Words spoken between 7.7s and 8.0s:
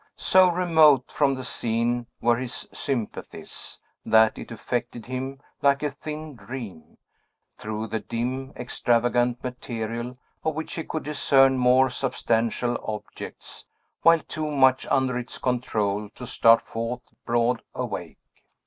the